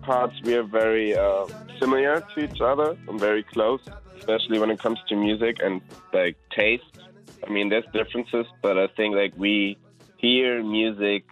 parts 0.04 0.36
we're 0.46 0.64
very 0.64 1.14
uh, 1.14 1.46
similar 1.82 2.22
to 2.36 2.46
each 2.46 2.62
other 2.62 2.98
and 3.10 3.20
very 3.20 3.44
close, 3.44 3.82
especially 4.20 4.58
when 4.58 4.70
it 4.70 4.80
comes 4.80 5.00
to 5.10 5.18
music 5.18 5.58
and 5.62 5.82
like 6.14 6.38
taste. 6.56 6.98
I 7.46 7.50
mean, 7.50 7.68
there's 7.68 7.84
differences, 7.92 8.46
but 8.62 8.78
I 8.78 8.88
think 8.88 9.16
like 9.16 9.34
we 9.36 9.78
hear 10.16 10.64
music 10.64 11.26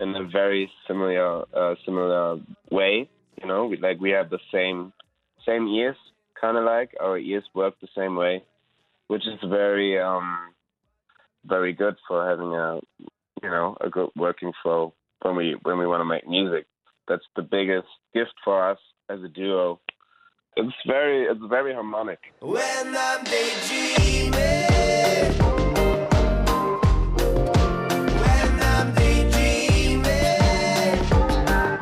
in 0.00 0.16
a 0.16 0.26
very 0.26 0.70
similar 0.88 1.44
uh, 1.54 1.74
similar 1.84 2.38
way. 2.70 3.08
You 3.40 3.48
know, 3.48 3.66
we, 3.66 3.76
like 3.76 4.00
we 4.00 4.10
have 4.10 4.30
the 4.30 4.38
same 4.52 4.92
same 5.46 5.68
ears, 5.68 5.96
kind 6.40 6.56
of 6.56 6.64
like 6.64 6.94
our 7.00 7.18
ears 7.18 7.44
work 7.54 7.74
the 7.80 7.88
same 7.96 8.16
way, 8.16 8.42
which 9.06 9.22
is 9.26 9.38
very 9.48 10.00
um 10.00 10.52
very 11.44 11.72
good 11.72 11.96
for 12.08 12.28
having 12.28 12.52
a 12.52 12.80
you 13.42 13.50
know 13.50 13.76
a 13.80 13.88
good 13.88 14.10
working 14.16 14.52
flow 14.62 14.94
when 15.22 15.36
we 15.36 15.56
when 15.62 15.78
we 15.78 15.86
want 15.86 16.00
to 16.00 16.04
make 16.04 16.28
music. 16.28 16.66
That's 17.08 17.24
the 17.36 17.42
biggest 17.42 17.88
gift 18.14 18.34
for 18.44 18.70
us 18.70 18.78
as 19.08 19.20
a 19.22 19.28
duo. 19.28 19.80
It's 20.56 20.74
very 20.86 21.24
it's 21.24 21.40
very 21.48 21.72
harmonic. 21.72 22.20
When 22.40 22.96
I'm 22.96 23.24
daydreaming. 23.24 24.59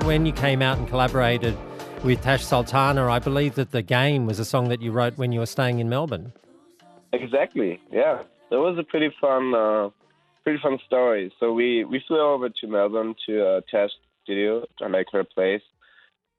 When 0.09 0.25
you 0.25 0.33
came 0.33 0.63
out 0.63 0.79
and 0.79 0.89
collaborated 0.89 1.55
with 2.03 2.23
Tash 2.23 2.43
Sultana, 2.43 3.11
I 3.11 3.19
believe 3.19 3.57
that 3.57 3.73
the 3.73 3.83
game 3.83 4.25
was 4.25 4.39
a 4.39 4.45
song 4.47 4.71
that 4.71 4.81
you 4.81 4.91
wrote 4.91 5.19
when 5.19 5.33
you 5.33 5.41
were 5.41 5.45
staying 5.45 5.81
in 5.81 5.91
Melbourne. 5.91 6.33
Exactly. 7.13 7.79
Yeah, 7.93 8.23
it 8.51 8.57
was 8.57 8.79
a 8.79 8.85
pretty 8.85 9.11
fun, 9.21 9.55
uh, 9.55 9.91
pretty 10.45 10.61
fun 10.63 10.79
story. 10.87 11.31
So 11.39 11.53
we 11.53 11.85
we 11.85 12.03
flew 12.09 12.21
over 12.21 12.49
to 12.49 12.67
Melbourne 12.67 13.17
to 13.27 13.47
uh, 13.47 13.61
Tash's 13.71 13.93
studio, 14.25 14.65
to 14.79 14.89
like 14.89 15.09
her 15.13 15.25
place, 15.25 15.61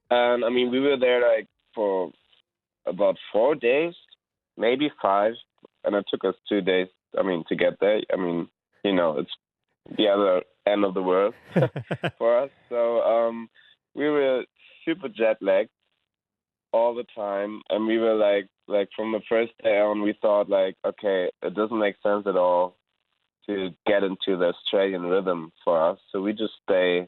and 0.09 0.43
I 0.43 0.49
mean 0.49 0.71
we 0.71 0.79
were 0.79 0.97
there 0.97 1.21
like 1.21 1.47
for 1.75 2.11
about 2.87 3.17
four 3.31 3.53
days, 3.53 3.93
maybe 4.57 4.91
five, 4.99 5.33
and 5.83 5.93
it 5.93 6.05
took 6.09 6.25
us 6.25 6.33
two 6.49 6.61
days. 6.61 6.87
I 7.15 7.21
mean 7.21 7.43
to 7.49 7.55
get 7.55 7.79
there. 7.79 8.01
I 8.11 8.15
mean 8.15 8.49
you 8.83 8.95
know 8.95 9.19
it's 9.19 9.35
the 9.95 10.07
other 10.07 10.41
end 10.69 10.85
of 10.85 10.93
the 10.93 11.03
world 11.03 11.33
for 12.17 12.39
us. 12.39 12.49
So 12.69 13.01
um, 13.01 13.49
we 13.95 14.09
were 14.09 14.43
super 14.85 15.09
jet 15.09 15.37
lagged 15.41 15.69
all 16.71 16.93
the 16.93 17.05
time, 17.15 17.61
and 17.69 17.87
we 17.87 17.97
were 17.97 18.15
like, 18.15 18.47
like 18.67 18.89
from 18.95 19.11
the 19.11 19.21
first 19.27 19.51
day 19.63 19.79
on, 19.79 20.01
we 20.01 20.13
thought 20.21 20.49
like, 20.49 20.75
okay, 20.85 21.29
it 21.41 21.55
doesn't 21.55 21.79
make 21.79 21.95
sense 22.03 22.25
at 22.27 22.37
all 22.37 22.75
to 23.47 23.71
get 23.87 24.03
into 24.03 24.37
the 24.37 24.53
Australian 24.53 25.03
rhythm 25.03 25.51
for 25.63 25.81
us. 25.91 25.97
So 26.11 26.21
we 26.21 26.33
just 26.33 26.53
stay 26.63 27.07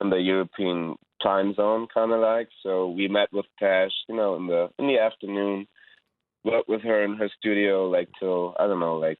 in 0.00 0.10
the 0.10 0.16
European 0.16 0.96
time 1.22 1.54
zone, 1.54 1.86
kind 1.92 2.12
of 2.12 2.20
like. 2.20 2.48
So 2.62 2.90
we 2.90 3.08
met 3.08 3.32
with 3.32 3.46
Tash, 3.58 3.92
you 4.08 4.16
know, 4.16 4.36
in 4.36 4.46
the 4.46 4.68
in 4.78 4.86
the 4.86 4.98
afternoon. 4.98 5.66
Worked 6.44 6.68
with 6.68 6.82
her 6.82 7.02
in 7.02 7.16
her 7.16 7.28
studio 7.38 7.88
like 7.88 8.08
till 8.20 8.54
I 8.58 8.66
don't 8.66 8.80
know, 8.80 8.96
like 8.96 9.18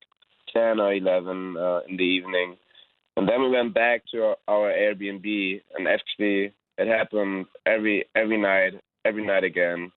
ten 0.52 0.80
or 0.80 0.94
eleven 0.94 1.56
uh, 1.56 1.80
in 1.88 1.96
the 1.96 2.04
evening, 2.04 2.56
and 3.26 3.32
then 3.32 3.42
we 3.42 3.50
went 3.56 3.74
back 3.74 4.02
to 4.12 4.22
our, 4.22 4.36
our 4.46 4.72
Airbnb, 4.72 5.60
and 5.76 5.88
actually 5.88 6.52
it 6.78 6.86
happened 6.86 7.46
every 7.66 8.04
every 8.14 8.36
night, 8.40 8.74
every 9.04 9.26
night 9.26 9.42
again. 9.44 9.90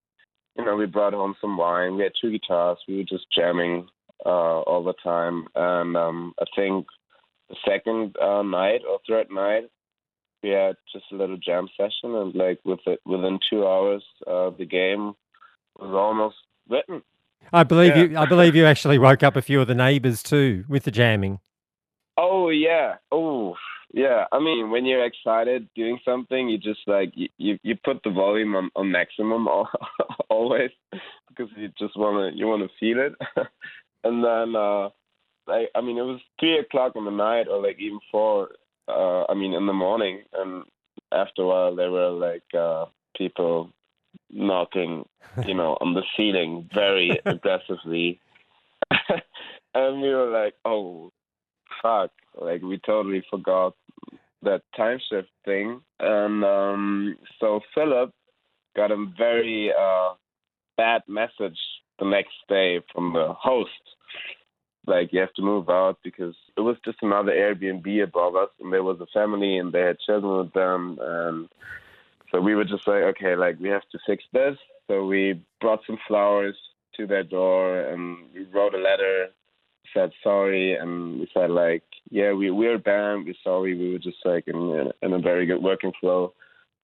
You 0.57 0.65
know, 0.65 0.75
we 0.75 0.87
brought 0.87 1.13
home 1.13 1.35
some 1.39 1.55
wine. 1.57 1.95
We 1.95 2.03
had 2.03 2.13
two 2.19 2.31
guitars. 2.31 2.77
We 2.87 2.97
were 2.97 3.03
just 3.03 3.27
jamming 3.35 3.87
uh, 4.25 4.61
all 4.61 4.83
the 4.83 4.93
time, 5.03 5.47
and 5.55 5.95
um, 5.95 6.33
I 6.41 6.45
think 6.55 6.87
the 7.49 7.55
second 7.67 8.15
uh, 8.21 8.41
night 8.41 8.81
or 8.89 8.99
third 9.07 9.27
night, 9.31 9.69
we 10.41 10.49
had 10.49 10.75
just 10.91 11.05
a 11.11 11.15
little 11.15 11.37
jam 11.37 11.67
session, 11.77 12.15
and 12.15 12.33
like 12.33 12.59
with 12.65 12.79
it, 12.87 12.99
within 13.05 13.39
two 13.49 13.65
hours, 13.67 14.03
uh, 14.25 14.49
the 14.57 14.65
game 14.65 15.13
was 15.79 15.93
almost 15.93 16.37
written. 16.67 17.03
I 17.53 17.63
believe 17.63 17.95
Yeah. 17.95 18.03
you. 18.03 18.17
I 18.17 18.25
believe 18.25 18.55
you 18.55 18.65
actually 18.65 18.97
woke 18.97 19.21
up 19.23 19.35
a 19.35 19.41
few 19.41 19.61
of 19.61 19.67
the 19.67 19.75
neighbours 19.75 20.23
too 20.23 20.65
with 20.67 20.83
the 20.83 20.91
jamming. 20.91 21.39
Oh 22.21 22.49
yeah. 22.49 22.95
Oh 23.13 23.55
yeah. 23.93 24.25
I 24.33 24.39
mean, 24.39 24.69
when 24.71 24.85
you're 24.85 25.05
excited 25.05 25.69
doing 25.73 25.99
something, 26.03 26.49
you 26.49 26.57
just 26.57 26.81
like 26.85 27.13
you 27.15 27.57
you, 27.63 27.75
put 27.77 28.03
the 28.03 28.09
volume 28.09 28.55
on, 28.57 28.69
on 28.75 28.91
maximum 28.91 29.47
al- 29.47 29.71
always 30.29 30.71
because 31.29 31.49
you 31.55 31.69
just 31.79 31.95
wanna 31.95 32.31
you 32.35 32.45
wanna 32.45 32.67
feel 32.77 32.99
it. 32.99 33.13
and 34.03 34.21
then 34.21 34.53
uh 34.53 34.89
like 35.47 35.69
I 35.73 35.79
mean, 35.81 35.97
it 35.97 36.01
was 36.03 36.19
three 36.41 36.59
o'clock 36.59 36.93
in 36.97 37.05
the 37.05 37.11
night 37.11 37.47
or 37.47 37.63
like 37.63 37.79
even 37.79 37.99
four. 38.11 38.49
Uh, 38.89 39.23
I 39.29 39.35
mean, 39.35 39.53
in 39.53 39.67
the 39.67 39.73
morning, 39.73 40.23
and 40.33 40.63
after 41.13 41.43
a 41.43 41.47
while, 41.47 41.75
there 41.75 41.91
were 41.91 42.09
like 42.09 42.43
uh 42.53 42.85
people 43.15 43.71
knocking, 44.29 45.05
you 45.45 45.53
know, 45.53 45.77
on 45.79 45.93
the 45.93 46.03
ceiling 46.17 46.69
very 46.73 47.17
aggressively. 47.25 48.19
and 49.73 50.01
we 50.01 50.09
were 50.09 50.29
like, 50.29 50.55
oh, 50.65 51.11
fuck. 51.81 52.11
Like, 52.39 52.61
we 52.61 52.79
totally 52.85 53.23
forgot 53.29 53.75
that 54.41 54.61
time 54.75 54.99
shift 55.09 55.29
thing. 55.45 55.81
And 55.99 56.43
um, 56.43 57.17
so 57.39 57.59
Philip 57.75 58.13
got 58.75 58.91
a 58.91 59.05
very 59.17 59.71
uh, 59.77 60.13
bad 60.77 61.01
message 61.07 61.59
the 61.99 62.05
next 62.05 62.35
day 62.47 62.79
from 62.93 63.13
the 63.13 63.33
host. 63.33 63.71
Like, 64.87 65.11
you 65.11 65.19
have 65.19 65.33
to 65.33 65.41
move 65.41 65.69
out 65.69 65.97
because 66.03 66.35
it 66.57 66.61
was 66.61 66.77
just 66.85 66.97
another 67.01 67.31
Airbnb 67.31 68.03
above 68.03 68.35
us, 68.35 68.49
and 68.59 68.71
there 68.71 68.83
was 68.83 68.99
a 69.01 69.07
family, 69.07 69.57
and 69.57 69.71
they 69.71 69.81
had 69.81 69.99
children 69.99 70.37
with 70.37 70.53
them. 70.53 70.97
And 71.01 71.49
so 72.31 72.39
we 72.39 72.55
were 72.55 72.63
just 72.63 72.87
like, 72.87 73.03
okay, 73.03 73.35
like, 73.35 73.59
we 73.59 73.69
have 73.69 73.87
to 73.91 73.99
fix 74.07 74.23
this. 74.31 74.57
So 74.87 75.05
we 75.05 75.41
brought 75.61 75.81
some 75.85 75.99
flowers 76.07 76.55
to 76.95 77.05
their 77.05 77.23
door, 77.23 77.81
and 77.81 78.17
we 78.33 78.45
wrote 78.45 78.73
a 78.73 78.77
letter 78.77 79.27
said 79.93 80.11
sorry 80.23 80.75
and 80.75 81.19
we 81.19 81.27
said 81.33 81.49
like 81.49 81.83
yeah 82.09 82.33
we 82.33 82.49
we're 82.51 82.77
banned, 82.77 83.25
we're 83.25 83.33
sorry 83.43 83.77
we 83.77 83.93
were 83.93 83.99
just 83.99 84.17
like 84.25 84.47
in 84.47 84.91
in 85.01 85.13
a 85.13 85.19
very 85.19 85.45
good 85.45 85.61
working 85.61 85.91
flow 85.99 86.33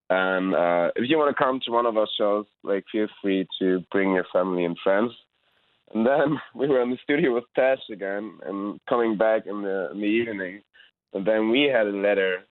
and 0.10 0.54
uh 0.54 0.92
if 0.96 1.10
you 1.10 1.18
want 1.18 1.36
to 1.36 1.44
come 1.44 1.60
to 1.64 1.72
one 1.72 1.86
of 1.86 1.98
our 1.98 2.08
shows 2.18 2.46
like 2.64 2.84
feel 2.92 3.08
free 3.22 3.48
to 3.60 3.84
bring 3.92 4.14
your 4.14 4.26
family 4.32 4.66
and 4.66 4.78
friends 4.84 5.12
and 5.94 6.06
then 6.06 6.40
we 6.54 6.68
were 6.68 6.82
in 6.82 6.92
the 6.92 6.98
studio 7.04 7.34
with 7.34 7.44
Tash 7.56 7.80
again 7.92 8.38
and 8.46 8.80
coming 8.88 9.18
back 9.18 9.46
in 9.46 9.62
the 9.62 9.90
in 9.92 10.00
the 10.00 10.06
evening 10.06 10.62
and 11.14 11.26
then 11.26 11.50
we 11.50 11.64
had 11.64 11.88
a 11.88 11.92
letter 11.92 12.44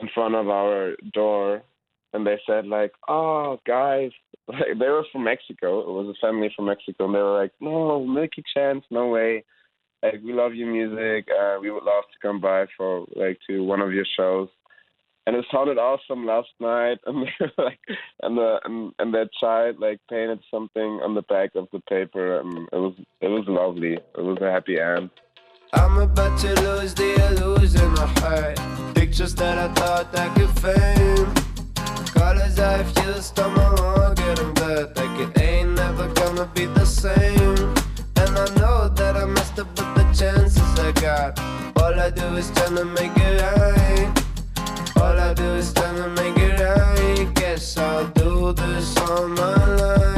in 0.00 0.08
front 0.14 0.34
of 0.34 0.48
our 0.48 0.94
door 1.12 1.62
and 2.12 2.26
they 2.26 2.38
said 2.46 2.66
like 2.66 2.92
oh 3.08 3.58
guys 3.66 4.10
like 4.48 4.78
they 4.78 4.88
were 4.88 5.04
from 5.10 5.24
Mexico 5.24 5.80
it 5.80 5.88
was 5.88 6.14
a 6.14 6.26
family 6.26 6.52
from 6.54 6.66
Mexico 6.66 7.06
and 7.06 7.14
they 7.14 7.18
were 7.18 7.38
like 7.40 7.52
no 7.60 8.04
Milky 8.04 8.44
Chance 8.54 8.84
no 8.90 9.08
way 9.08 9.44
like 10.02 10.20
we 10.24 10.32
love 10.32 10.54
your 10.54 10.70
music. 10.70 11.28
Uh, 11.30 11.58
we 11.60 11.70
would 11.70 11.84
love 11.84 12.04
to 12.12 12.18
come 12.20 12.40
by 12.40 12.66
for 12.76 13.06
like 13.14 13.38
to 13.48 13.64
one 13.64 13.80
of 13.80 13.92
your 13.92 14.06
shows. 14.16 14.48
And 15.26 15.34
it 15.34 15.44
sounded 15.50 15.76
awesome 15.76 16.24
last 16.24 16.50
night, 16.60 16.98
and 17.06 17.26
like, 17.58 17.80
and 18.22 18.38
the 18.38 18.60
and, 18.64 18.92
and 19.00 19.12
their 19.12 19.28
child 19.40 19.76
like 19.80 20.00
painted 20.08 20.38
something 20.50 21.00
on 21.02 21.14
the 21.14 21.22
back 21.22 21.50
of 21.56 21.66
the 21.72 21.80
paper, 21.80 22.38
and 22.38 22.68
it 22.72 22.76
was 22.76 22.94
it 23.20 23.28
was 23.28 23.44
lovely. 23.48 23.94
It 23.94 24.22
was 24.22 24.38
a 24.40 24.50
happy 24.50 24.78
end. 24.78 25.10
I'm 25.72 25.98
about 25.98 26.38
to 26.40 26.54
lose 26.62 26.94
the 26.94 27.14
illusion 27.26 27.90
of 27.98 28.10
heart. 28.18 28.94
Pictures 28.94 29.34
that 29.34 29.58
I 29.58 29.74
thought 29.74 30.16
I 30.16 30.28
could 30.34 30.60
fame. 30.60 31.34
Colors 32.14 32.58
I've 32.60 32.86
used 33.04 33.38
on 33.40 33.52
my 33.54 33.64
own, 33.80 34.14
getting 34.14 34.54
back. 34.54 34.96
Like 34.96 35.20
it 35.20 35.40
ain't 35.40 35.74
never 35.74 36.06
gonna 36.14 36.46
be 36.54 36.66
the 36.66 36.84
same. 36.84 37.55
Chances 40.16 40.78
I 40.78 40.92
got. 40.92 41.38
All 41.76 42.00
I 42.00 42.10
do 42.10 42.24
is 42.36 42.50
tryna 42.52 42.86
make 42.94 43.16
it 43.16 43.42
right. 43.42 44.10
All 44.96 45.18
I 45.18 45.34
do 45.34 45.44
is 45.54 45.72
tryna 45.74 46.14
make 46.16 46.38
it 46.38 46.58
right. 46.58 47.34
Guess 47.34 47.76
I'll 47.76 48.06
do 48.08 48.52
this 48.54 48.96
all 48.98 49.28
my 49.28 49.76
life. 49.76 50.15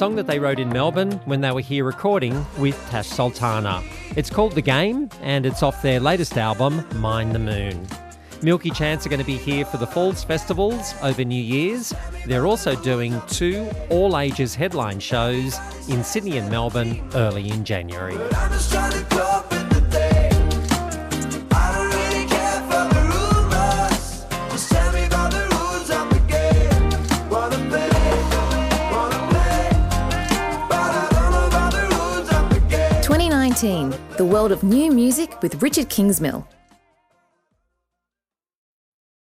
Song 0.00 0.16
that 0.16 0.26
they 0.26 0.38
wrote 0.38 0.58
in 0.58 0.70
Melbourne 0.70 1.12
when 1.26 1.42
they 1.42 1.50
were 1.50 1.60
here 1.60 1.84
recording 1.84 2.46
with 2.56 2.74
Tash 2.88 3.08
Sultana. 3.08 3.82
It's 4.16 4.30
called 4.30 4.52
The 4.52 4.62
Game 4.62 5.10
and 5.20 5.44
it's 5.44 5.62
off 5.62 5.82
their 5.82 6.00
latest 6.00 6.38
album, 6.38 6.82
Mind 6.94 7.34
the 7.34 7.38
Moon. 7.38 7.86
Milky 8.40 8.70
Chance 8.70 9.04
are 9.04 9.10
going 9.10 9.20
to 9.20 9.26
be 9.26 9.36
here 9.36 9.66
for 9.66 9.76
the 9.76 9.86
Falls 9.86 10.24
Festivals 10.24 10.94
over 11.02 11.22
New 11.22 11.42
Year's. 11.42 11.92
They're 12.24 12.46
also 12.46 12.74
doing 12.76 13.20
two 13.28 13.68
all 13.90 14.16
ages 14.16 14.54
headline 14.54 15.00
shows 15.00 15.58
in 15.90 16.02
Sydney 16.02 16.38
and 16.38 16.50
Melbourne 16.50 17.06
early 17.14 17.50
in 17.50 17.62
January. 17.62 18.16
2019, 33.60 34.16
the 34.16 34.24
world 34.24 34.52
of 34.52 34.62
new 34.62 34.90
music 34.90 35.42
with 35.42 35.62
Richard 35.62 35.90
Kingsmill. 35.90 36.46